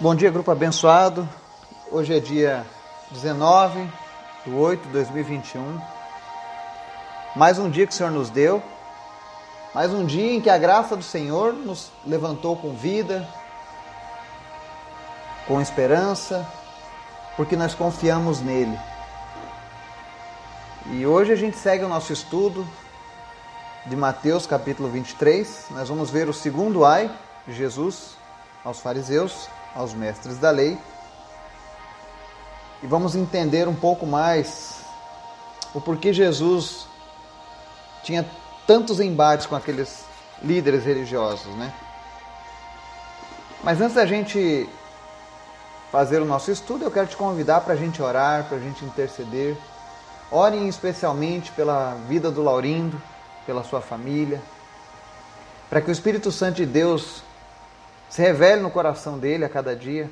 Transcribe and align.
Bom 0.00 0.14
dia, 0.14 0.30
grupo 0.30 0.52
abençoado. 0.52 1.28
Hoje 1.90 2.16
é 2.16 2.20
dia 2.20 2.64
19 3.10 3.84
de 4.46 4.52
8 4.52 4.80
de 4.80 4.92
2021. 4.92 5.80
Mais 7.34 7.58
um 7.58 7.68
dia 7.68 7.84
que 7.84 7.92
o 7.92 7.96
Senhor 7.96 8.12
nos 8.12 8.30
deu. 8.30 8.62
Mais 9.74 9.92
um 9.92 10.06
dia 10.06 10.34
em 10.34 10.40
que 10.40 10.48
a 10.48 10.56
graça 10.56 10.96
do 10.96 11.02
Senhor 11.02 11.52
nos 11.52 11.90
levantou 12.06 12.54
com 12.54 12.76
vida, 12.76 13.28
com 15.48 15.60
esperança, 15.60 16.46
porque 17.36 17.56
nós 17.56 17.74
confiamos 17.74 18.40
nele. 18.40 18.78
E 20.92 21.04
hoje 21.04 21.32
a 21.32 21.36
gente 21.36 21.56
segue 21.56 21.84
o 21.84 21.88
nosso 21.88 22.12
estudo 22.12 22.64
de 23.84 23.96
Mateus 23.96 24.46
capítulo 24.46 24.88
23. 24.88 25.66
Nós 25.72 25.88
vamos 25.88 26.08
ver 26.08 26.28
o 26.28 26.32
segundo 26.32 26.84
ai 26.84 27.10
de 27.48 27.52
Jesus 27.52 28.16
aos 28.64 28.78
fariseus 28.78 29.48
aos 29.78 29.94
mestres 29.94 30.38
da 30.38 30.50
lei 30.50 30.76
e 32.82 32.86
vamos 32.86 33.14
entender 33.14 33.68
um 33.68 33.74
pouco 33.74 34.04
mais 34.04 34.80
o 35.72 35.80
porquê 35.80 36.12
Jesus 36.12 36.88
tinha 38.02 38.28
tantos 38.66 38.98
embates 38.98 39.46
com 39.46 39.54
aqueles 39.54 40.04
líderes 40.42 40.84
religiosos, 40.84 41.54
né? 41.54 41.72
Mas 43.62 43.80
antes 43.80 43.94
da 43.94 44.04
gente 44.04 44.68
fazer 45.92 46.20
o 46.20 46.24
nosso 46.24 46.50
estudo, 46.50 46.84
eu 46.84 46.90
quero 46.90 47.06
te 47.06 47.16
convidar 47.16 47.60
para 47.60 47.74
a 47.74 47.76
gente 47.76 48.02
orar, 48.02 48.44
para 48.44 48.56
a 48.56 48.60
gente 48.60 48.84
interceder. 48.84 49.56
Orem 50.30 50.68
especialmente 50.68 51.52
pela 51.52 51.94
vida 52.08 52.30
do 52.30 52.42
Laurindo, 52.42 53.00
pela 53.46 53.62
sua 53.62 53.80
família, 53.80 54.42
para 55.70 55.80
que 55.80 55.88
o 55.88 55.92
Espírito 55.92 56.30
Santo 56.30 56.56
de 56.56 56.66
Deus 56.66 57.22
se 58.08 58.22
revele 58.22 58.62
no 58.62 58.70
coração 58.70 59.18
dele 59.18 59.44
a 59.44 59.48
cada 59.48 59.76
dia. 59.76 60.10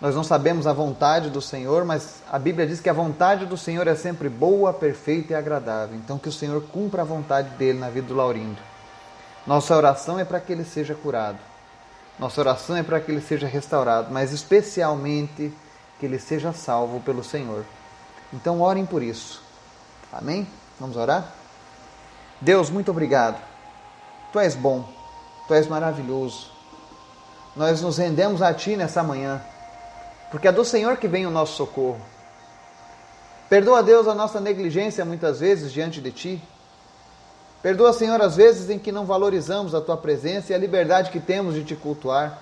Nós 0.00 0.16
não 0.16 0.24
sabemos 0.24 0.66
a 0.66 0.72
vontade 0.72 1.30
do 1.30 1.40
Senhor, 1.40 1.84
mas 1.84 2.22
a 2.30 2.38
Bíblia 2.38 2.66
diz 2.66 2.80
que 2.80 2.90
a 2.90 2.92
vontade 2.92 3.46
do 3.46 3.56
Senhor 3.56 3.86
é 3.86 3.94
sempre 3.94 4.28
boa, 4.28 4.72
perfeita 4.72 5.32
e 5.32 5.36
agradável. 5.36 5.96
Então, 5.96 6.18
que 6.18 6.28
o 6.28 6.32
Senhor 6.32 6.60
cumpra 6.72 7.02
a 7.02 7.04
vontade 7.04 7.50
dele 7.50 7.78
na 7.78 7.88
vida 7.88 8.08
do 8.08 8.14
Laurindo. 8.14 8.60
Nossa 9.46 9.76
oração 9.76 10.18
é 10.18 10.24
para 10.24 10.40
que 10.40 10.52
ele 10.52 10.64
seja 10.64 10.94
curado. 10.94 11.38
Nossa 12.18 12.40
oração 12.40 12.76
é 12.76 12.82
para 12.82 13.00
que 13.00 13.12
ele 13.12 13.20
seja 13.20 13.46
restaurado, 13.46 14.08
mas 14.10 14.32
especialmente 14.32 15.52
que 16.00 16.06
ele 16.06 16.18
seja 16.18 16.52
salvo 16.52 17.00
pelo 17.00 17.22
Senhor. 17.22 17.64
Então, 18.32 18.60
orem 18.60 18.84
por 18.84 19.02
isso. 19.02 19.40
Amém? 20.12 20.46
Vamos 20.80 20.96
orar? 20.96 21.32
Deus, 22.40 22.70
muito 22.70 22.90
obrigado. 22.90 23.40
Tu 24.32 24.40
és 24.40 24.56
bom. 24.56 25.01
Tu 25.46 25.54
és 25.54 25.66
maravilhoso. 25.66 26.50
Nós 27.54 27.82
nos 27.82 27.98
rendemos 27.98 28.40
a 28.40 28.52
Ti 28.54 28.76
nessa 28.76 29.02
manhã, 29.02 29.42
porque 30.30 30.48
é 30.48 30.52
do 30.52 30.64
Senhor 30.64 30.96
que 30.96 31.08
vem 31.08 31.26
o 31.26 31.30
nosso 31.30 31.56
socorro. 31.56 32.00
Perdoa, 33.48 33.82
Deus, 33.82 34.08
a 34.08 34.14
nossa 34.14 34.40
negligência 34.40 35.04
muitas 35.04 35.40
vezes 35.40 35.72
diante 35.72 36.00
de 36.00 36.10
Ti. 36.10 36.42
Perdoa, 37.62 37.92
Senhor, 37.92 38.20
as 38.20 38.34
vezes 38.34 38.70
em 38.70 38.78
que 38.78 38.90
não 38.90 39.04
valorizamos 39.04 39.74
a 39.74 39.80
Tua 39.80 39.96
presença 39.96 40.52
e 40.52 40.54
a 40.54 40.58
liberdade 40.58 41.10
que 41.10 41.20
temos 41.20 41.54
de 41.54 41.62
Te 41.62 41.76
cultuar. 41.76 42.38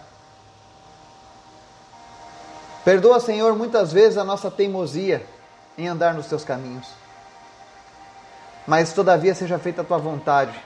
Perdoa, 2.84 3.18
Senhor, 3.18 3.56
muitas 3.56 3.92
vezes 3.92 4.16
a 4.16 4.24
nossa 4.24 4.50
teimosia 4.50 5.26
em 5.76 5.88
andar 5.88 6.14
nos 6.14 6.26
Teus 6.26 6.44
caminhos. 6.44 6.86
Mas, 8.66 8.92
todavia, 8.92 9.34
seja 9.34 9.58
feita 9.58 9.82
a 9.82 9.84
Tua 9.84 9.98
vontade 9.98 10.56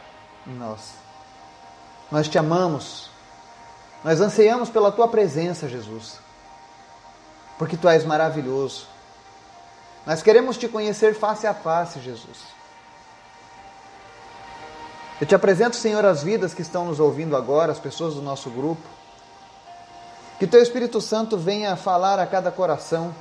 em 0.47 0.53
nós. 0.53 1.04
Nós 2.15 2.29
te 2.29 2.39
amamos. 2.39 3.11
Nós 4.05 4.21
anseiamos 4.21 4.71
pela 4.71 4.93
tua 4.93 5.09
presença, 5.09 5.69
Jesus. 5.69 6.21
Porque 7.59 7.77
tu 7.77 7.89
és 7.89 8.05
maravilhoso. 8.05 8.87
Nós 10.07 10.23
queremos 10.23 10.57
te 10.57 10.69
conhecer 10.69 11.17
face 11.17 11.45
a 11.45 11.53
face, 11.53 11.99
Jesus. 11.99 12.39
Eu 15.21 15.27
te 15.27 15.35
apresento, 15.35 15.75
Senhor, 15.75 16.05
as 16.05 16.23
vidas 16.23 16.55
que 16.55 16.63
estão 16.63 16.85
nos 16.85 17.01
ouvindo 17.01 17.37
agora, 17.37 17.73
as 17.73 17.81
pessoas 17.81 18.15
do 18.15 18.23
nosso 18.23 18.49
grupo. 18.49 18.87
Que 20.39 20.47
teu 20.47 20.63
Espírito 20.63 21.01
Santo 21.01 21.37
venha 21.37 21.75
falar 21.75 22.21
a 22.21 22.27
cada 22.29 22.53
coração, 22.53 23.13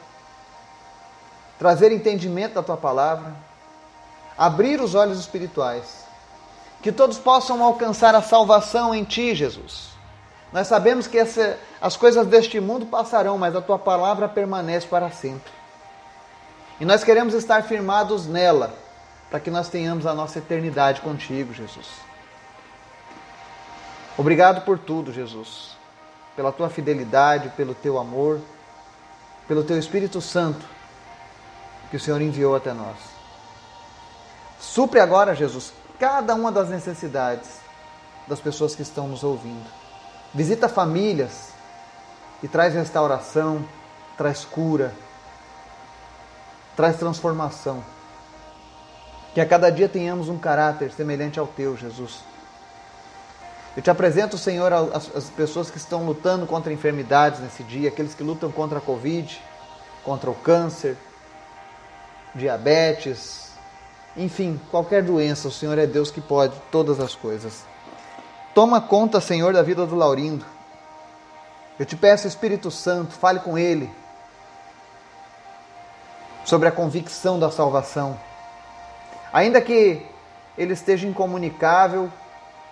trazer 1.58 1.92
entendimento 1.92 2.54
da 2.54 2.62
tua 2.62 2.78
palavra, 2.78 3.36
abrir 4.38 4.80
os 4.80 4.94
olhos 4.94 5.18
espirituais 5.20 6.03
que 6.84 6.92
todos 6.92 7.18
possam 7.18 7.64
alcançar 7.64 8.14
a 8.14 8.22
salvação 8.22 8.94
em 8.94 9.06
Ti, 9.06 9.34
Jesus. 9.34 9.94
Nós 10.52 10.68
sabemos 10.68 11.08
que 11.08 11.18
essa, 11.18 11.58
as 11.82 11.96
coisas 11.96 12.28
deste 12.28 12.60
mundo 12.60 12.86
passarão, 12.86 13.38
mas 13.38 13.56
a 13.56 13.62
Tua 13.62 13.80
palavra 13.80 14.28
permanece 14.28 14.86
para 14.86 15.10
sempre. 15.10 15.52
E 16.82 16.86
nós 16.86 17.02
queremos 17.02 17.34
estar 17.34 17.64
firmados 17.64 18.28
nela, 18.28 18.76
para 19.30 19.40
que 19.40 19.50
nós 19.50 19.70
tenhamos 19.70 20.06
a 20.06 20.14
nossa 20.14 20.40
eternidade 20.40 21.00
contigo, 21.00 21.54
Jesus. 21.54 21.88
Obrigado 24.18 24.66
por 24.66 24.78
tudo, 24.78 25.14
Jesus. 25.14 25.78
Pela 26.36 26.52
tua 26.52 26.70
fidelidade, 26.70 27.50
pelo 27.56 27.74
teu 27.74 27.98
amor, 27.98 28.42
pelo 29.48 29.64
teu 29.64 29.80
Espírito 29.80 30.20
Santo 30.20 30.66
que 31.90 31.98
o 31.98 32.00
Senhor 32.00 32.22
enviou 32.22 32.56
até 32.56 32.74
nós. 32.74 32.98
Supre 34.60 35.00
agora, 35.00 35.36
Jesus, 35.36 35.72
cada 36.00 36.36
uma 36.36 36.52
das 36.52 36.70
necessidades 36.70 37.62
das 38.28 38.40
pessoas 38.40 38.76
que 38.76 38.82
estão 38.82 39.08
nos 39.08 39.24
ouvindo. 39.24 39.66
Visita 40.34 40.68
famílias 40.68 41.50
e 42.42 42.48
traz 42.48 42.74
restauração, 42.74 43.64
traz 44.18 44.44
cura, 44.46 44.94
traz 46.76 46.98
transformação. 46.98 47.84
Que 49.34 49.42
a 49.42 49.46
cada 49.46 49.72
dia 49.72 49.90
tenhamos 49.90 50.30
um 50.30 50.38
caráter 50.38 50.92
semelhante 50.92 51.40
ao 51.40 51.48
teu, 51.48 51.76
Jesus. 51.76 52.20
Eu 53.76 53.82
te 53.82 53.90
apresento, 53.90 54.38
Senhor, 54.38 54.72
as, 54.72 55.16
as 55.16 55.30
pessoas 55.32 55.72
que 55.72 55.78
estão 55.78 56.06
lutando 56.06 56.46
contra 56.46 56.72
enfermidades 56.72 57.40
nesse 57.40 57.64
dia, 57.64 57.90
aqueles 57.90 58.14
que 58.14 58.24
lutam 58.24 58.52
contra 58.52 58.78
a 58.78 58.82
Covid, 58.82 59.42
contra 60.04 60.30
o 60.30 60.36
câncer, 60.36 60.96
diabetes, 62.36 63.43
enfim, 64.16 64.60
qualquer 64.70 65.02
doença, 65.04 65.48
o 65.48 65.52
Senhor 65.52 65.78
é 65.78 65.88
Deus 65.88 66.12
que 66.12 66.22
pode 66.22 66.54
todas 66.72 67.00
as 67.00 67.16
coisas. 67.16 67.66
Toma 68.54 68.80
conta, 68.80 69.20
Senhor, 69.20 69.54
da 69.54 69.64
vida 69.64 69.86
do 69.86 69.96
Laurindo. 69.96 70.46
Eu 71.80 71.86
te 71.86 71.96
peço, 71.96 72.28
Espírito 72.28 72.70
Santo, 72.70 73.14
fale 73.14 73.40
com 73.40 73.58
ele 73.58 73.90
sobre 76.46 76.68
a 76.68 76.72
convicção 76.72 77.40
da 77.40 77.50
salvação. 77.50 78.20
Ainda 79.32 79.60
que 79.60 80.06
ele 80.56 80.74
esteja 80.74 81.08
incomunicável, 81.08 82.12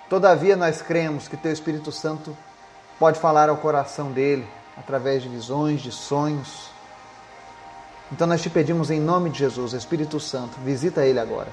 todavia 0.07 0.55
nós 0.55 0.81
cremos 0.81 1.27
que 1.27 1.35
teu 1.35 1.51
Espírito 1.51 1.91
Santo 1.91 2.37
pode 2.99 3.19
falar 3.19 3.49
ao 3.49 3.57
coração 3.57 4.11
dele 4.11 4.47
através 4.77 5.23
de 5.23 5.29
visões, 5.29 5.81
de 5.81 5.91
sonhos 5.91 6.70
então 8.11 8.27
nós 8.27 8.41
te 8.41 8.49
pedimos 8.49 8.91
em 8.91 8.99
nome 8.99 9.29
de 9.29 9.39
Jesus, 9.39 9.73
Espírito 9.73 10.19
Santo, 10.19 10.59
visita 10.59 11.05
ele 11.05 11.19
agora. 11.19 11.47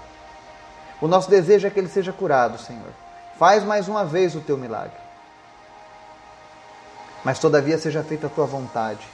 O 1.01 1.07
nosso 1.07 1.31
desejo 1.31 1.67
é 1.67 1.71
que 1.71 1.79
ele 1.79 1.89
seja 1.89 2.13
curado, 2.13 2.59
Senhor. 2.59 2.93
Faz 3.39 3.63
mais 3.63 3.87
uma 3.87 4.05
vez 4.05 4.35
o 4.35 4.41
teu 4.41 4.57
milagre. 4.57 4.97
Mas 7.25 7.39
todavia 7.39 7.79
seja 7.79 8.03
feita 8.03 8.27
a 8.27 8.31
tua 8.31 8.47
vontade. 8.47 9.07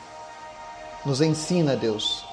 Nos 1.05 1.21
ensina, 1.21 1.77
Deus, 1.77 2.27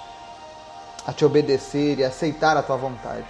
a 1.06 1.12
te 1.12 1.26
obedecer 1.26 2.00
e 2.00 2.06
a 2.06 2.08
aceitar 2.08 2.56
a 2.56 2.64
tua 2.64 2.78
vontade. 2.78 3.26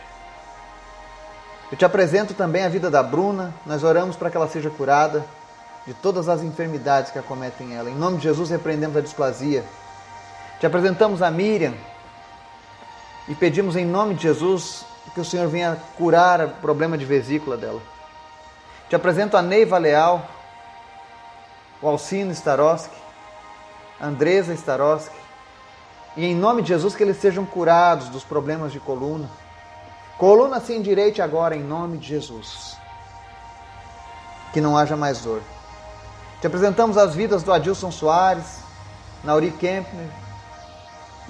Eu 1.71 1.77
te 1.77 1.85
apresento 1.85 2.35
também 2.35 2.63
a 2.63 2.69
vida 2.69 2.91
da 2.91 3.01
Bruna. 3.01 3.51
Nós 3.65 3.83
oramos 3.83 4.15
para 4.15 4.29
que 4.29 4.37
ela 4.37 4.47
seja 4.47 4.69
curada 4.69 5.25
de 5.87 5.95
todas 5.95 6.29
as 6.29 6.43
enfermidades 6.43 7.11
que 7.11 7.17
acometem 7.17 7.75
ela. 7.75 7.89
Em 7.89 7.95
nome 7.95 8.17
de 8.17 8.23
Jesus, 8.23 8.51
repreendemos 8.51 8.97
a 8.97 9.01
displasia 9.01 9.63
te 10.61 10.67
apresentamos 10.67 11.23
a 11.23 11.31
Miriam 11.31 11.73
e 13.28 13.34
pedimos 13.34 13.75
em 13.75 13.84
nome 13.84 14.13
de 14.13 14.22
Jesus 14.22 14.85
que 15.11 15.19
o 15.19 15.25
Senhor 15.25 15.47
venha 15.47 15.75
curar 15.97 16.40
o 16.46 16.49
problema 16.49 16.96
de 16.96 17.03
vesícula 17.03 17.58
dela. 17.58 17.81
Te 18.87 18.96
apresento 18.96 19.35
a 19.35 19.41
Neiva 19.41 19.79
Leal, 19.79 20.23
o 21.81 21.87
Alcino 21.87 22.31
Staroski, 22.31 22.96
a 23.99 24.05
Andresa 24.05 24.53
Staroski, 24.53 25.16
e 26.16 26.25
em 26.25 26.35
nome 26.35 26.61
de 26.61 26.67
Jesus 26.67 26.93
que 26.93 27.02
eles 27.02 27.17
sejam 27.17 27.43
curados 27.43 28.09
dos 28.09 28.23
problemas 28.23 28.72
de 28.72 28.79
coluna. 28.79 29.28
Coluna 30.16 30.59
se 30.59 30.75
endireite 30.75 31.23
agora 31.23 31.55
em 31.55 31.63
nome 31.63 31.97
de 31.97 32.08
Jesus. 32.08 32.78
Que 34.53 34.61
não 34.61 34.78
haja 34.78 34.96
mais 34.96 35.22
dor. 35.22 35.41
Te 36.40 36.46
apresentamos 36.46 36.99
as 36.99 37.16
vidas 37.16 37.41
do 37.41 37.52
Adilson 37.52 37.90
Soares, 37.90 38.59
Nauri 39.23 39.49
Kempner, 39.49 40.21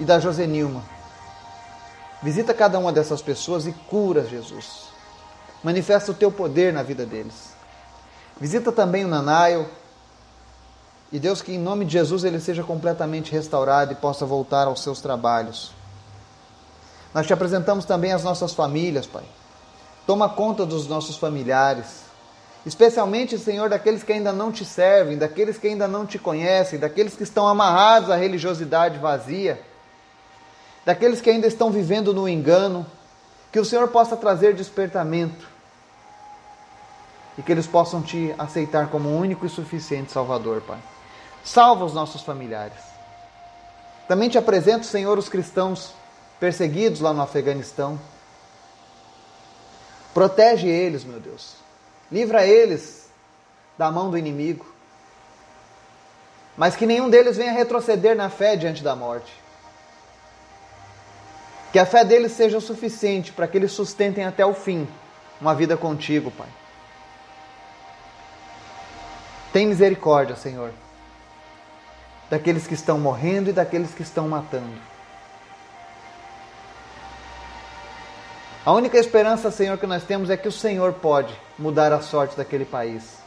e 0.02 0.04
da 0.04 0.20
Josenilma. 0.20 0.84
Visita 2.24 2.56
cada 2.56 2.80
uma 2.80 2.92
dessas 2.92 3.22
pessoas 3.22 3.68
e 3.68 3.72
cura, 3.72 4.26
Jesus. 4.26 4.88
Manifesta 5.64 6.12
o 6.12 6.16
teu 6.16 6.32
poder 6.32 6.74
na 6.74 6.82
vida 6.82 7.06
deles. 7.06 7.54
Visita 8.40 8.72
também 8.72 9.06
o 9.06 9.08
Nanaio, 9.08 9.70
E 11.12 11.20
Deus, 11.20 11.42
que 11.42 11.54
em 11.54 11.60
nome 11.60 11.86
de 11.86 11.92
Jesus 11.92 12.24
ele 12.24 12.40
seja 12.40 12.64
completamente 12.64 13.32
restaurado 13.32 13.92
e 13.92 13.96
possa 13.96 14.26
voltar 14.26 14.66
aos 14.66 14.82
seus 14.82 15.02
trabalhos. 15.02 15.72
Nós 17.14 17.28
te 17.28 17.34
apresentamos 17.34 17.84
também 17.84 18.14
as 18.14 18.24
nossas 18.24 18.54
famílias, 18.54 19.06
Pai. 19.06 19.26
Toma 20.08 20.30
conta 20.30 20.66
dos 20.66 20.88
nossos 20.88 21.18
familiares. 21.18 22.06
Especialmente, 22.66 23.38
Senhor, 23.38 23.70
daqueles 23.70 24.04
que 24.04 24.14
ainda 24.14 24.32
não 24.32 24.52
te 24.52 24.64
servem, 24.64 25.18
daqueles 25.18 25.58
que 25.58 25.68
ainda 25.68 25.88
não 25.88 26.06
te 26.06 26.18
conhecem, 26.18 26.80
daqueles 26.80 27.14
que 27.14 27.24
estão 27.24 27.46
amarrados 27.46 28.10
à 28.10 28.16
religiosidade 28.16 28.98
vazia, 28.98 29.62
daqueles 30.86 31.22
que 31.22 31.30
ainda 31.30 31.48
estão 31.48 31.72
vivendo 31.72 32.14
no 32.14 32.28
engano. 32.28 32.86
Que 33.52 33.60
o 33.60 33.66
Senhor 33.66 33.88
possa 33.90 34.16
trazer 34.16 34.54
despertamento 34.54 35.50
e 37.38 37.42
que 37.42 37.52
eles 37.52 37.68
possam 37.68 38.02
te 38.02 38.34
aceitar 38.38 38.90
como 38.90 39.10
único 39.10 39.46
e 39.46 39.50
suficiente 39.50 40.12
Salvador, 40.12 40.62
Pai. 40.62 40.80
Salva 41.44 41.84
os 41.84 41.94
nossos 41.94 42.22
familiares. 42.22 42.78
Também 44.08 44.30
te 44.30 44.38
apresento, 44.38 44.86
Senhor, 44.86 45.18
os 45.18 45.28
cristãos 45.28 45.94
perseguidos 46.40 47.02
lá 47.02 47.14
no 47.14 47.22
Afeganistão. 47.22 48.00
Protege 50.14 50.68
eles, 50.68 51.04
meu 51.04 51.20
Deus. 51.20 51.56
Livra 52.12 52.46
eles 52.46 53.10
da 53.78 53.90
mão 53.92 54.10
do 54.10 54.18
inimigo. 54.18 54.66
Mas 56.58 56.76
que 56.76 56.86
nenhum 56.86 57.10
deles 57.10 57.38
venha 57.38 57.54
retroceder 57.54 58.16
na 58.16 58.30
fé 58.30 58.56
diante 58.56 58.84
da 58.84 58.96
morte. 58.96 59.41
Que 61.72 61.80
a 61.80 61.86
fé 61.86 62.04
deles 62.04 62.34
seja 62.34 62.58
o 62.58 62.62
suficiente 62.62 63.32
para 63.32 63.48
que 63.48 63.58
eles 63.58 63.72
sustentem 63.72 64.26
até 64.26 64.46
o 64.46 64.54
fim 64.54 64.88
uma 65.40 65.56
vida 65.56 65.76
contigo, 65.76 66.30
Pai. 66.30 66.48
Tem 69.52 69.66
misericórdia, 69.66 70.36
Senhor, 70.36 70.72
daqueles 72.30 72.68
que 72.68 72.74
estão 72.74 72.98
morrendo 72.98 73.50
e 73.50 73.54
daqueles 73.54 73.94
que 73.94 74.02
estão 74.02 74.28
matando. 74.30 74.92
A 78.64 78.72
única 78.72 78.98
esperança, 78.98 79.50
Senhor, 79.50 79.78
que 79.78 79.88
nós 79.88 80.04
temos 80.04 80.30
é 80.30 80.38
que 80.38 80.48
o 80.48 80.52
Senhor 80.52 80.94
pode 80.94 81.36
mudar 81.58 81.92
a 81.92 82.00
sorte 82.00 82.38
daquele 82.38 82.64
país. 82.64 83.18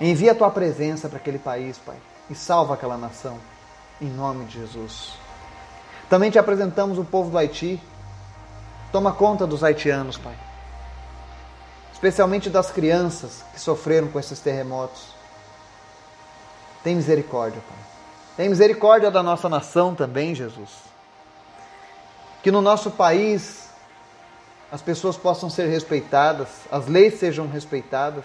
Envia 0.00 0.32
a 0.32 0.34
tua 0.34 0.50
presença 0.50 1.08
para 1.08 1.18
aquele 1.18 1.38
país, 1.38 1.76
Pai, 1.76 1.96
e 2.30 2.34
salva 2.34 2.74
aquela 2.74 2.96
nação, 2.96 3.36
em 4.00 4.08
nome 4.08 4.44
de 4.44 4.60
Jesus. 4.60 5.19
Também 6.10 6.30
te 6.30 6.38
apresentamos 6.38 6.98
o 6.98 7.04
povo 7.04 7.30
do 7.30 7.38
Haiti. 7.38 7.80
Toma 8.92 9.12
conta 9.12 9.46
dos 9.46 9.64
haitianos, 9.64 10.18
Pai 10.18 10.36
especialmente 12.00 12.48
das 12.48 12.70
crianças 12.70 13.44
que 13.52 13.60
sofreram 13.60 14.08
com 14.08 14.18
esses 14.18 14.40
terremotos. 14.40 15.08
Tem 16.82 16.96
misericórdia, 16.96 17.60
Pai. 17.68 17.78
Tem 18.38 18.48
misericórdia 18.48 19.10
da 19.10 19.22
nossa 19.22 19.50
nação 19.50 19.94
também, 19.94 20.34
Jesus. 20.34 20.70
Que 22.42 22.50
no 22.50 22.62
nosso 22.62 22.90
país 22.90 23.68
as 24.72 24.80
pessoas 24.80 25.18
possam 25.18 25.50
ser 25.50 25.66
respeitadas, 25.66 26.48
as 26.72 26.86
leis 26.86 27.18
sejam 27.18 27.46
respeitadas. 27.46 28.24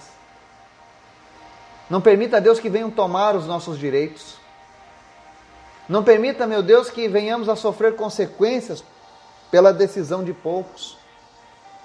Não 1.90 2.00
permita, 2.00 2.40
Deus, 2.40 2.62
que 2.62 2.70
venham 2.70 2.90
tomar 2.90 3.36
os 3.36 3.46
nossos 3.46 3.78
direitos. 3.78 4.38
Não 5.88 6.04
permita, 6.04 6.48
meu 6.48 6.64
Deus, 6.64 6.90
que 6.90 7.08
venhamos 7.08 7.48
a 7.48 7.56
sofrer 7.56 7.96
consequências 7.96 8.84
pela 9.52 9.72
decisão 9.72 10.24
de 10.24 10.34
poucos. 10.34 10.98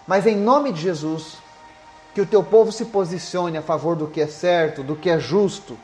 Mas 0.06 0.26
em 0.26 0.37
nome 0.37 0.73
de 0.73 0.81
Jesus, 0.81 1.37
que 2.14 2.20
o 2.20 2.26
teu 2.26 2.43
povo 2.43 2.73
se 2.73 2.87
posicione 2.87 3.58
a 3.58 3.62
favor 3.62 3.94
do 3.94 4.06
que 4.06 4.20
é 4.20 4.26
certo, 4.26 4.82
do 4.82 4.97
que 4.97 5.11
é 5.11 5.19
justo. 5.19 5.79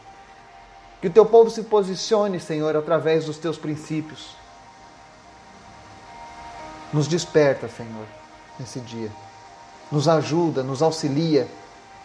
Que 1.01 1.09
o 1.09 1.11
teu 1.11 1.27
povo 1.27 1.51
se 1.51 1.63
posicione, 1.65 2.41
Senhor, 2.41 2.75
através 2.75 3.27
dos 3.27 3.39
teus 3.39 3.59
princípios. 3.59 4.35
Nos 6.93 7.07
desperta, 7.07 7.69
Senhor, 7.69 8.07
nesse 8.59 8.81
dia. 8.81 9.11
Nos 9.93 10.09
ajuda, 10.09 10.63
nos 10.63 10.83
auxilia, 10.83 11.47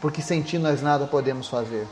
porque 0.02 0.22
sem 0.22 0.42
ti 0.42 0.58
nós 0.58 0.81
nada 0.81 1.08
podemos 1.08 1.48
fazer. 1.48 1.88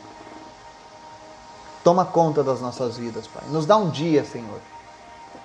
Toma 1.84 2.06
conta 2.06 2.44
das 2.44 2.60
nossas 2.60 2.98
vidas, 2.98 3.28
Pai. 3.28 3.44
Nos 3.50 3.66
dá 3.66 3.78
um 3.78 3.90
dia, 3.90 4.24
Senhor, 4.26 4.60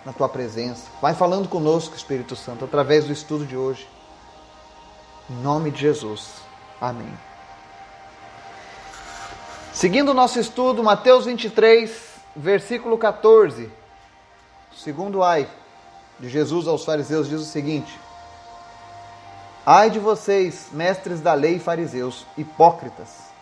na 0.04 0.12
tua 0.12 0.28
presença. 0.28 0.86
Vai 1.00 1.14
falando 1.14 1.48
conosco, 1.48 1.96
Espírito 1.96 2.34
Santo, 2.34 2.64
através 2.64 3.04
do 3.04 3.12
estudo 3.12 3.46
de 3.46 3.56
hoje. 3.56 3.88
Em 5.30 5.34
nome 5.34 5.70
de 5.70 5.80
Jesus. 5.80 6.32
Amém. 6.80 7.12
Seguindo 9.72 10.10
o 10.10 10.14
nosso 10.14 10.38
estudo, 10.38 10.82
Mateus 10.82 11.24
23, 11.24 11.90
versículo 12.36 12.98
14. 12.98 13.70
Segundo 14.76 15.22
ai 15.22 15.48
de 16.18 16.28
Jesus 16.28 16.66
aos 16.66 16.84
fariseus 16.84 17.28
diz 17.28 17.40
o 17.40 17.44
seguinte: 17.44 17.98
Ai 19.64 19.90
de 19.90 19.98
vocês, 19.98 20.68
mestres 20.72 21.20
da 21.20 21.34
lei 21.34 21.56
e 21.56 21.60
fariseus, 21.60 22.26
hipócritas. 22.36 23.33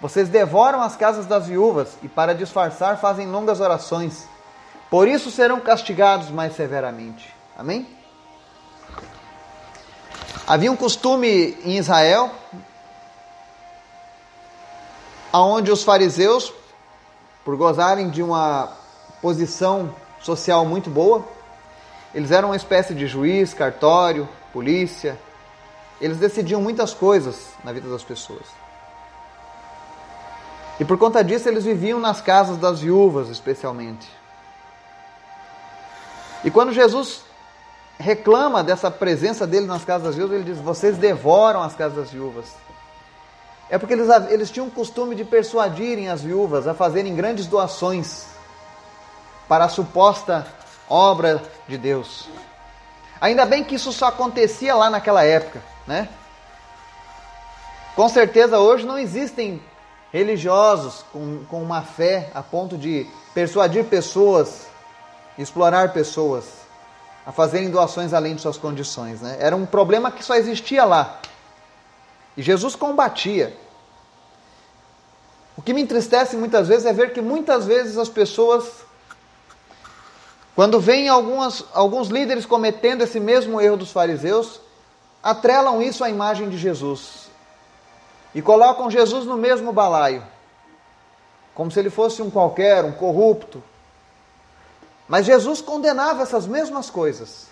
Vocês 0.00 0.28
devoram 0.28 0.82
as 0.82 0.96
casas 0.96 1.26
das 1.26 1.46
viúvas 1.46 1.96
e 2.02 2.08
para 2.08 2.34
disfarçar 2.34 2.98
fazem 2.98 3.26
longas 3.26 3.60
orações. 3.60 4.26
Por 4.90 5.08
isso 5.08 5.30
serão 5.30 5.60
castigados 5.60 6.30
mais 6.30 6.54
severamente. 6.54 7.34
Amém? 7.56 7.86
Havia 10.46 10.70
um 10.70 10.76
costume 10.76 11.58
em 11.64 11.76
Israel 11.76 12.30
aonde 15.32 15.70
os 15.70 15.82
fariseus, 15.82 16.52
por 17.44 17.56
gozarem 17.56 18.08
de 18.08 18.22
uma 18.22 18.72
posição 19.20 19.94
social 20.20 20.64
muito 20.64 20.88
boa, 20.88 21.24
eles 22.14 22.30
eram 22.30 22.48
uma 22.48 22.56
espécie 22.56 22.94
de 22.94 23.06
juiz, 23.06 23.52
cartório, 23.52 24.26
polícia. 24.52 25.18
Eles 26.00 26.16
decidiam 26.16 26.62
muitas 26.62 26.94
coisas 26.94 27.48
na 27.62 27.72
vida 27.72 27.90
das 27.90 28.02
pessoas. 28.02 28.65
E 30.78 30.84
por 30.84 30.98
conta 30.98 31.24
disso, 31.24 31.48
eles 31.48 31.64
viviam 31.64 31.98
nas 31.98 32.20
casas 32.20 32.58
das 32.58 32.80
viúvas, 32.80 33.28
especialmente. 33.28 34.06
E 36.44 36.50
quando 36.50 36.72
Jesus 36.72 37.22
reclama 37.98 38.62
dessa 38.62 38.90
presença 38.90 39.46
dele 39.46 39.66
nas 39.66 39.84
casas 39.84 40.08
das 40.08 40.16
viúvas, 40.16 40.36
ele 40.36 40.52
diz: 40.52 40.58
Vocês 40.58 40.98
devoram 40.98 41.62
as 41.62 41.74
casas 41.74 41.96
das 41.96 42.10
viúvas. 42.10 42.54
É 43.68 43.78
porque 43.78 43.94
eles, 43.94 44.08
eles 44.28 44.50
tinham 44.50 44.68
o 44.68 44.70
costume 44.70 45.14
de 45.14 45.24
persuadirem 45.24 46.08
as 46.08 46.22
viúvas 46.22 46.68
a 46.68 46.74
fazerem 46.74 47.16
grandes 47.16 47.46
doações 47.46 48.26
para 49.48 49.64
a 49.64 49.68
suposta 49.68 50.46
obra 50.88 51.42
de 51.66 51.76
Deus. 51.76 52.28
Ainda 53.20 53.44
bem 53.44 53.64
que 53.64 53.74
isso 53.74 53.92
só 53.92 54.06
acontecia 54.06 54.74
lá 54.74 54.90
naquela 54.90 55.24
época, 55.24 55.62
né? 55.86 56.08
Com 57.96 58.08
certeza 58.08 58.58
hoje 58.58 58.86
não 58.86 58.98
existem 58.98 59.60
religiosos 60.16 61.04
com, 61.12 61.44
com 61.44 61.62
uma 61.62 61.82
fé 61.82 62.30
a 62.34 62.42
ponto 62.42 62.78
de 62.78 63.06
persuadir 63.34 63.84
pessoas, 63.84 64.66
explorar 65.36 65.92
pessoas 65.92 66.44
a 67.26 67.32
fazerem 67.32 67.70
doações 67.70 68.14
além 68.14 68.34
de 68.34 68.40
suas 68.40 68.56
condições. 68.56 69.20
Né? 69.20 69.36
Era 69.38 69.54
um 69.54 69.66
problema 69.66 70.10
que 70.10 70.24
só 70.24 70.34
existia 70.34 70.84
lá. 70.84 71.20
E 72.34 72.42
Jesus 72.42 72.74
combatia. 72.74 73.54
O 75.56 75.60
que 75.60 75.74
me 75.74 75.82
entristece 75.82 76.36
muitas 76.36 76.68
vezes 76.68 76.86
é 76.86 76.92
ver 76.92 77.12
que 77.12 77.20
muitas 77.20 77.66
vezes 77.66 77.98
as 77.98 78.08
pessoas, 78.08 78.64
quando 80.54 80.80
veem 80.80 81.08
algumas, 81.08 81.64
alguns 81.74 82.08
líderes 82.08 82.46
cometendo 82.46 83.02
esse 83.02 83.20
mesmo 83.20 83.60
erro 83.60 83.76
dos 83.76 83.90
fariseus, 83.90 84.60
atrelam 85.22 85.82
isso 85.82 86.04
à 86.04 86.08
imagem 86.08 86.48
de 86.48 86.56
Jesus 86.56 87.25
e 88.36 88.40
colocam 88.40 88.88
Jesus 88.88 89.26
no 89.26 89.36
mesmo 89.36 89.72
balaio, 89.72 90.22
como 91.56 91.72
se 91.72 91.80
ele 91.80 91.90
fosse 91.90 92.22
um 92.22 92.30
qualquer, 92.30 92.84
um 92.84 92.92
corrupto. 92.92 93.60
Mas 95.08 95.26
Jesus 95.26 95.60
condenava 95.60 96.22
essas 96.22 96.46
mesmas 96.46 96.88
coisas. 96.88 97.48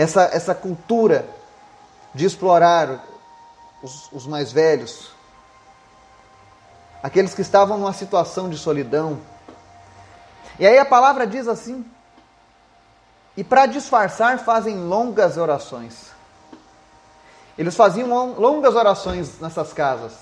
essa, 0.00 0.22
essa 0.32 0.54
cultura 0.54 1.28
de 2.14 2.24
explorar 2.24 3.04
os, 3.82 4.10
os 4.10 4.26
mais 4.26 4.50
velhos, 4.50 5.10
aqueles 7.02 7.34
que 7.34 7.42
estavam 7.42 7.76
numa 7.76 7.92
situação 7.92 8.48
de 8.48 8.56
solidão. 8.56 9.20
E 10.58 10.66
aí 10.66 10.78
a 10.78 10.86
palavra 10.86 11.26
diz 11.26 11.46
assim: 11.46 11.84
e 13.36 13.44
para 13.44 13.66
disfarçar 13.66 14.38
fazem 14.38 14.74
longas 14.84 15.36
orações. 15.36 16.10
Eles 17.58 17.76
faziam 17.76 18.34
longas 18.34 18.74
orações 18.74 19.40
nessas 19.40 19.72
casas, 19.72 20.12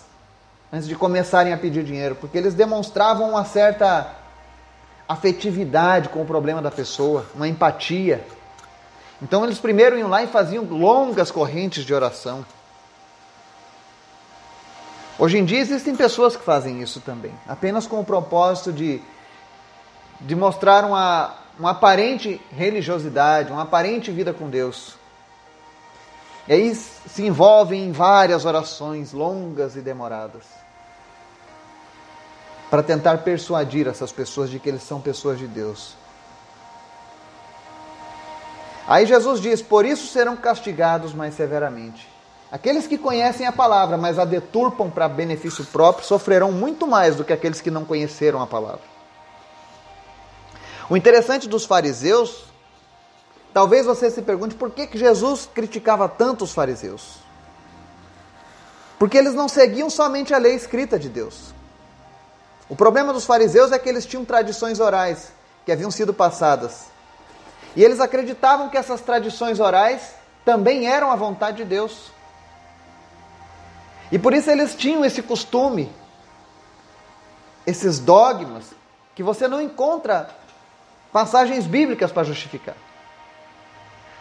antes 0.73 0.89
de 0.89 0.95
começarem 0.95 1.53
a 1.53 1.59
pedir 1.59 1.85
dinheiro, 1.85 2.15
porque 2.15 2.37
eles 2.37 2.55
demonstravam 2.55 3.31
uma 3.31 3.45
certa 3.45 4.15
afetividade 5.09 6.09
com 6.11 6.23
o 6.23 6.27
problema 6.27 6.61
da 6.61 6.71
pessoa, 6.71 7.25
uma 7.35 7.49
empatia. 7.49 8.25
Então 9.23 9.45
eles 9.45 9.59
primeiro 9.59 9.99
iam 9.99 10.09
lá 10.09 10.23
e 10.23 10.27
faziam 10.27 10.65
longas 10.65 11.31
correntes 11.31 11.85
de 11.85 11.95
oração. 11.95 12.45
Hoje 15.19 15.39
em 15.39 15.45
dia 15.45 15.59
existem 15.59 15.97
pessoas 15.97 16.37
que 16.37 16.45
fazem 16.45 16.81
isso 16.81 17.01
também, 17.01 17.33
apenas 17.49 17.87
com 17.87 17.99
o 17.99 18.05
propósito 18.05 18.73
de, 18.73 19.03
de 20.21 20.37
mostrar 20.37 20.85
uma, 20.85 21.35
uma 21.59 21.71
aparente 21.71 22.41
religiosidade, 22.53 23.51
uma 23.51 23.63
aparente 23.63 24.13
vida 24.13 24.33
com 24.33 24.49
Deus. 24.49 24.97
E 26.49 26.53
aí 26.53 26.75
se 26.75 27.27
envolvem 27.27 27.85
em 27.85 27.93
várias 27.93 28.47
orações 28.47 29.13
longas 29.13 29.77
e 29.77 29.81
demoradas 29.81 30.45
para 32.71 32.83
tentar 32.83 33.19
persuadir 33.19 33.87
essas 33.87 34.11
pessoas 34.11 34.49
de 34.49 34.59
que 34.59 34.69
eles 34.69 34.83
são 34.83 34.99
pessoas 34.99 35.39
de 35.39 35.47
Deus. 35.47 35.95
Aí 38.87 39.05
Jesus 39.05 39.43
diz: 39.43 39.61
Por 39.61 39.85
isso 39.85 40.07
serão 40.07 40.37
castigados 40.37 41.13
mais 41.13 41.35
severamente. 41.35 42.09
Aqueles 42.51 42.87
que 42.87 42.97
conhecem 42.97 43.47
a 43.47 43.53
palavra, 43.53 43.99
mas 43.99 44.19
a 44.19 44.25
deturpam 44.25 44.89
para 44.89 45.07
benefício 45.07 45.67
próprio, 45.67 46.07
sofrerão 46.07 46.51
muito 46.51 46.87
mais 46.87 47.15
do 47.15 47.25
que 47.25 47.33
aqueles 47.35 47.61
que 47.61 47.71
não 47.71 47.85
conheceram 47.85 48.41
a 48.41 48.47
palavra. 48.47 48.81
O 50.89 50.97
interessante 50.97 51.47
dos 51.47 51.67
fariseus, 51.67 52.48
talvez 53.53 53.87
você 53.87 54.11
se 54.11 54.23
pergunte 54.23 54.55
por 54.55 54.71
que, 54.71 54.87
que 54.87 54.99
Jesus 54.99 55.49
criticava 55.53 56.09
tanto 56.09 56.45
os 56.45 56.53
fariseus. 56.53 57.17
Porque 58.99 59.17
eles 59.17 59.35
não 59.35 59.49
seguiam 59.49 59.89
somente 59.89 60.35
a 60.35 60.39
lei 60.39 60.55
escrita 60.55 60.99
de 60.99 61.09
Deus. 61.09 61.55
O 62.69 62.77
problema 62.77 63.13
dos 63.13 63.25
fariseus 63.25 63.73
é 63.73 63.79
que 63.79 63.89
eles 63.89 64.05
tinham 64.05 64.25
tradições 64.25 64.81
orais 64.81 65.33
que 65.65 65.73
haviam 65.73 65.91
sido 65.91 66.13
passadas. 66.13 66.87
E 67.77 67.85
eles 67.85 68.01
acreditavam 68.01 68.69
que 68.69 68.77
essas 68.77 69.01
tradições 69.01 69.61
orais 69.61 70.15
também 70.45 70.87
eram 70.87 71.13
a 71.13 71.17
vontade 71.17 71.59
de 71.59 71.65
Deus. 71.65 72.11
E 74.11 74.19
por 74.19 74.33
isso 74.35 74.51
eles 74.51 74.75
tinham 74.75 75.05
esse 75.05 75.23
costume, 75.23 75.93
esses 77.67 77.99
dogmas, 77.99 78.65
que 79.15 79.23
você 79.23 79.47
não 79.47 79.61
encontra 79.61 80.31
passagens 81.13 81.67
bíblicas 81.67 82.11
para 82.11 82.25
justificar. 82.25 82.77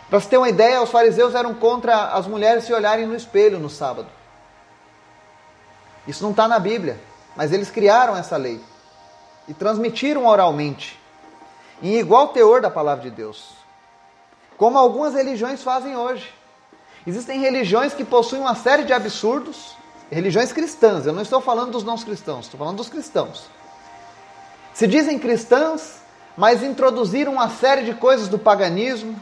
Para 0.10 0.20
você 0.20 0.30
ter 0.30 0.38
uma 0.38 0.50
ideia, 0.50 0.82
os 0.82 0.90
fariseus 0.90 1.36
eram 1.36 1.54
contra 1.54 2.10
as 2.14 2.26
mulheres 2.28 2.64
se 2.64 2.74
olharem 2.74 3.06
no 3.06 3.16
espelho 3.16 3.60
no 3.60 3.70
sábado. 3.70 4.08
Isso 6.08 6.24
não 6.24 6.32
está 6.32 6.48
na 6.48 6.60
Bíblia. 6.60 7.00
Mas 7.38 7.54
eles 7.54 7.70
criaram 7.70 8.18
essa 8.18 8.36
lei 8.36 8.60
e 9.48 9.54
transmitiram 9.54 10.26
oralmente, 10.26 11.00
em 11.82 11.96
igual 12.00 12.30
teor 12.30 12.60
da 12.62 12.70
palavra 12.70 13.04
de 13.04 13.12
Deus, 13.12 13.52
como 14.58 14.78
algumas 14.78 15.14
religiões 15.14 15.62
fazem 15.62 15.96
hoje. 15.96 16.34
Existem 17.06 17.40
religiões 17.40 17.94
que 17.94 18.04
possuem 18.04 18.42
uma 18.42 18.56
série 18.56 18.84
de 18.84 18.92
absurdos, 18.92 19.78
religiões 20.12 20.52
cristãs, 20.52 21.06
eu 21.06 21.14
não 21.14 21.22
estou 21.22 21.40
falando 21.40 21.72
dos 21.72 21.84
não 21.84 21.96
cristãos, 21.96 22.46
estou 22.46 22.58
falando 22.58 22.78
dos 22.78 22.90
cristãos. 22.90 23.46
Se 24.74 24.88
dizem 24.88 25.20
cristãs, 25.20 26.02
mas 26.36 26.64
introduziram 26.64 27.34
uma 27.34 27.50
série 27.50 27.84
de 27.84 27.94
coisas 27.94 28.28
do 28.28 28.40
paganismo, 28.40 29.16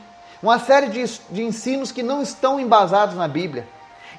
uma 0.46 0.60
série 0.60 0.88
de, 0.88 1.04
de 1.30 1.44
ensinos 1.44 1.92
que 1.92 2.04
não 2.04 2.22
estão 2.22 2.60
embasados 2.60 3.16
na 3.16 3.28
Bíblia. 3.28 3.68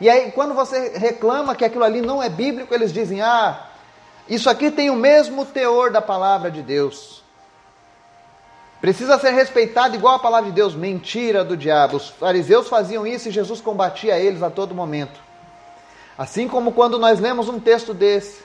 E 0.00 0.10
aí, 0.10 0.30
quando 0.32 0.54
você 0.54 0.96
reclama 0.96 1.54
que 1.54 1.64
aquilo 1.64 1.84
ali 1.84 2.02
não 2.02 2.22
é 2.22 2.28
bíblico, 2.28 2.74
eles 2.74 2.92
dizem: 2.92 3.22
ah, 3.22 3.66
isso 4.28 4.50
aqui 4.50 4.70
tem 4.70 4.90
o 4.90 4.96
mesmo 4.96 5.46
teor 5.46 5.90
da 5.90 6.02
palavra 6.02 6.50
de 6.50 6.62
Deus. 6.62 7.22
Precisa 8.80 9.18
ser 9.18 9.30
respeitado 9.30 9.94
igual 9.94 10.16
a 10.16 10.18
palavra 10.18 10.50
de 10.50 10.54
Deus. 10.54 10.74
Mentira 10.74 11.42
do 11.42 11.56
diabo. 11.56 11.96
Os 11.96 12.10
fariseus 12.10 12.68
faziam 12.68 13.06
isso 13.06 13.28
e 13.28 13.32
Jesus 13.32 13.60
combatia 13.60 14.18
eles 14.18 14.42
a 14.42 14.50
todo 14.50 14.74
momento. 14.74 15.18
Assim 16.18 16.46
como 16.48 16.72
quando 16.72 16.98
nós 16.98 17.20
lemos 17.20 17.48
um 17.48 17.58
texto 17.58 17.94
desse, 17.94 18.44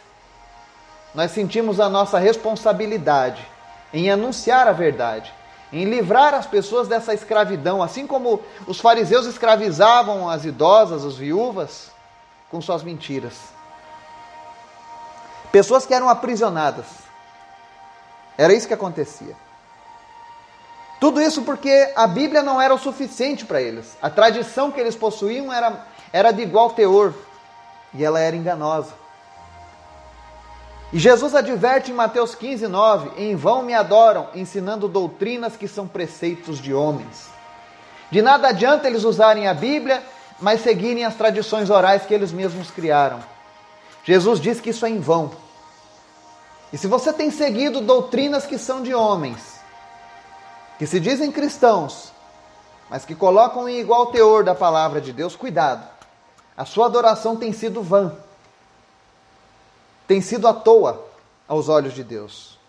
nós 1.13 1.31
sentimos 1.31 1.79
a 1.79 1.89
nossa 1.89 2.17
responsabilidade 2.17 3.45
em 3.93 4.09
anunciar 4.09 4.67
a 4.67 4.71
verdade, 4.71 5.33
em 5.71 5.85
livrar 5.85 6.33
as 6.33 6.45
pessoas 6.45 6.87
dessa 6.87 7.13
escravidão, 7.13 7.81
assim 7.81 8.05
como 8.05 8.41
os 8.67 8.79
fariseus 8.79 9.25
escravizavam 9.25 10.29
as 10.29 10.43
idosas, 10.43 11.05
as 11.05 11.15
viúvas, 11.15 11.91
com 12.49 12.59
suas 12.59 12.83
mentiras. 12.83 13.33
Pessoas 15.51 15.85
que 15.85 15.93
eram 15.93 16.09
aprisionadas. 16.09 16.85
Era 18.37 18.53
isso 18.53 18.67
que 18.67 18.73
acontecia. 18.73 19.35
Tudo 20.99 21.21
isso 21.21 21.41
porque 21.41 21.91
a 21.95 22.05
Bíblia 22.05 22.43
não 22.43 22.61
era 22.61 22.73
o 22.73 22.77
suficiente 22.77 23.45
para 23.45 23.61
eles. 23.61 23.97
A 24.01 24.09
tradição 24.09 24.71
que 24.71 24.79
eles 24.79 24.95
possuíam 24.95 25.51
era, 25.51 25.85
era 26.13 26.31
de 26.31 26.41
igual 26.41 26.71
teor 26.71 27.13
e 27.93 28.03
ela 28.03 28.19
era 28.19 28.35
enganosa. 28.35 29.00
E 30.93 30.99
Jesus 30.99 31.33
adverte 31.33 31.91
em 31.91 31.93
Mateus 31.93 32.35
15, 32.35 32.67
9: 32.67 33.11
Em 33.21 33.35
vão 33.35 33.63
me 33.63 33.73
adoram, 33.73 34.27
ensinando 34.35 34.87
doutrinas 34.87 35.55
que 35.55 35.67
são 35.67 35.87
preceitos 35.87 36.59
de 36.59 36.73
homens. 36.73 37.29
De 38.09 38.21
nada 38.21 38.49
adianta 38.49 38.87
eles 38.87 39.05
usarem 39.05 39.47
a 39.47 39.53
Bíblia, 39.53 40.03
mas 40.39 40.61
seguirem 40.61 41.05
as 41.05 41.15
tradições 41.15 41.69
orais 41.69 42.05
que 42.05 42.13
eles 42.13 42.33
mesmos 42.33 42.69
criaram. 42.69 43.23
Jesus 44.03 44.39
diz 44.39 44.59
que 44.59 44.71
isso 44.71 44.85
é 44.85 44.89
em 44.89 44.99
vão. 44.99 45.31
E 46.73 46.77
se 46.77 46.87
você 46.87 47.13
tem 47.13 47.31
seguido 47.31 47.79
doutrinas 47.79 48.45
que 48.45 48.57
são 48.57 48.81
de 48.81 48.93
homens, 48.93 49.59
que 50.77 50.85
se 50.85 50.99
dizem 50.99 51.31
cristãos, 51.31 52.11
mas 52.89 53.05
que 53.05 53.15
colocam 53.15 53.69
em 53.69 53.79
igual 53.79 54.07
teor 54.07 54.43
da 54.43 54.55
palavra 54.55 54.99
de 54.99 55.13
Deus, 55.13 55.35
cuidado. 55.35 55.87
A 56.57 56.65
sua 56.65 56.87
adoração 56.87 57.37
tem 57.37 57.53
sido 57.53 57.81
vã. 57.81 58.13
Tem 60.11 60.19
sido 60.19 60.45
à 60.45 60.53
toa 60.53 61.07
aos 61.47 61.69
olhos 61.69 61.93
de 61.93 62.03
Deus. 62.03 62.59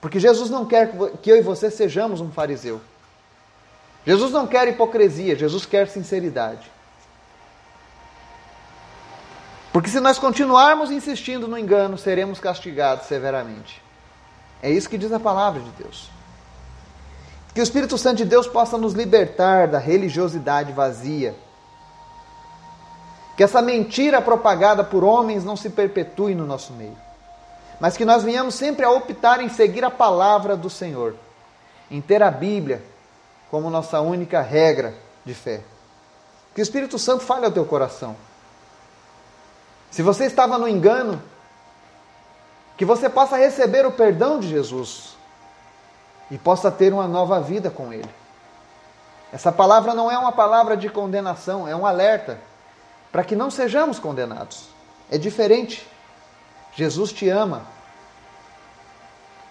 Porque 0.00 0.18
Jesus 0.18 0.50
não 0.50 0.66
quer 0.66 0.90
que 1.22 1.30
eu 1.30 1.36
e 1.36 1.40
você 1.40 1.70
sejamos 1.70 2.20
um 2.20 2.32
fariseu. 2.32 2.80
Jesus 4.04 4.32
não 4.32 4.44
quer 4.44 4.66
hipocrisia, 4.66 5.36
Jesus 5.36 5.64
quer 5.64 5.86
sinceridade. 5.86 6.68
Porque 9.72 9.88
se 9.88 10.00
nós 10.00 10.18
continuarmos 10.18 10.90
insistindo 10.90 11.46
no 11.46 11.56
engano, 11.56 11.96
seremos 11.96 12.40
castigados 12.40 13.06
severamente. 13.06 13.80
É 14.60 14.68
isso 14.68 14.90
que 14.90 14.98
diz 14.98 15.12
a 15.12 15.20
palavra 15.20 15.60
de 15.60 15.70
Deus. 15.80 16.10
Que 17.54 17.60
o 17.60 17.62
Espírito 17.62 17.96
Santo 17.96 18.16
de 18.16 18.24
Deus 18.24 18.48
possa 18.48 18.76
nos 18.76 18.94
libertar 18.94 19.68
da 19.68 19.78
religiosidade 19.78 20.72
vazia. 20.72 21.36
Que 23.38 23.44
essa 23.44 23.62
mentira 23.62 24.20
propagada 24.20 24.82
por 24.82 25.04
homens 25.04 25.44
não 25.44 25.54
se 25.54 25.70
perpetue 25.70 26.34
no 26.34 26.44
nosso 26.44 26.72
meio. 26.72 26.98
Mas 27.78 27.96
que 27.96 28.04
nós 28.04 28.24
venhamos 28.24 28.56
sempre 28.56 28.84
a 28.84 28.90
optar 28.90 29.40
em 29.40 29.48
seguir 29.48 29.84
a 29.84 29.90
palavra 29.92 30.56
do 30.56 30.68
Senhor, 30.68 31.14
em 31.88 32.00
ter 32.00 32.20
a 32.20 32.32
Bíblia 32.32 32.82
como 33.48 33.70
nossa 33.70 34.00
única 34.00 34.40
regra 34.40 34.92
de 35.24 35.34
fé. 35.34 35.60
Que 36.52 36.60
o 36.60 36.64
Espírito 36.64 36.98
Santo 36.98 37.22
fale 37.22 37.46
ao 37.46 37.52
teu 37.52 37.64
coração 37.64 38.16
se 39.88 40.02
você 40.02 40.24
estava 40.24 40.58
no 40.58 40.66
engano, 40.66 41.22
que 42.76 42.84
você 42.84 43.08
possa 43.08 43.36
receber 43.36 43.86
o 43.86 43.92
perdão 43.92 44.40
de 44.40 44.48
Jesus 44.48 45.16
e 46.28 46.36
possa 46.36 46.72
ter 46.72 46.92
uma 46.92 47.06
nova 47.06 47.40
vida 47.40 47.70
com 47.70 47.92
Ele. 47.92 48.10
Essa 49.32 49.52
palavra 49.52 49.94
não 49.94 50.10
é 50.10 50.18
uma 50.18 50.32
palavra 50.32 50.76
de 50.76 50.88
condenação, 50.88 51.68
é 51.68 51.76
um 51.76 51.86
alerta 51.86 52.47
para 53.10 53.24
que 53.24 53.36
não 53.36 53.50
sejamos 53.50 53.98
condenados. 53.98 54.68
É 55.10 55.18
diferente. 55.18 55.86
Jesus 56.74 57.12
te 57.12 57.28
ama. 57.28 57.66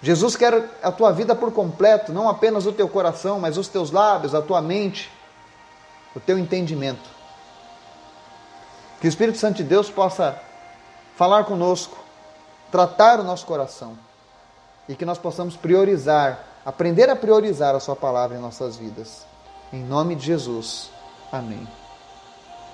Jesus 0.01 0.35
quer 0.35 0.69
a 0.83 0.91
tua 0.91 1.11
vida 1.11 1.35
por 1.35 1.51
completo, 1.51 2.13
não 2.13 2.29
apenas 2.29 2.65
o 2.65 2.71
teu 2.71 2.87
coração, 2.87 3.39
mas 3.39 3.57
os 3.57 3.67
teus 3.67 3.91
lábios, 3.91 4.35
a 4.35 4.41
tua 4.41 4.61
mente, 4.61 5.11
o 6.15 6.19
teu 6.19 6.37
entendimento. 6.37 7.09
Que 9.01 9.07
o 9.07 9.09
Espírito 9.09 9.37
Santo 9.37 9.57
de 9.57 9.63
Deus 9.63 9.89
possa 9.89 10.39
falar 11.15 11.45
conosco, 11.45 11.97
tratar 12.71 13.19
o 13.19 13.23
nosso 13.23 13.45
coração 13.45 13.97
e 14.87 14.95
que 14.95 15.05
nós 15.05 15.17
possamos 15.17 15.55
priorizar, 15.55 16.43
aprender 16.65 17.09
a 17.09 17.15
priorizar 17.15 17.75
a 17.75 17.79
Sua 17.79 17.95
palavra 17.95 18.37
em 18.37 18.41
nossas 18.41 18.77
vidas. 18.77 19.25
Em 19.73 19.83
nome 19.83 20.15
de 20.15 20.25
Jesus. 20.25 20.89
Amém. 21.31 21.67